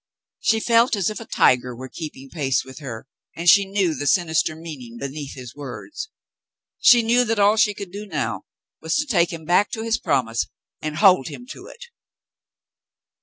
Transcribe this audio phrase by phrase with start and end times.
[0.39, 3.05] She felt as if a tiger were keeping pace with her,
[3.35, 6.09] and she knew the sinister meaning beneath his words.
[6.79, 8.45] She knew that all she could do now
[8.81, 10.47] was to take him back to his promise
[10.81, 11.85] and hold him to it.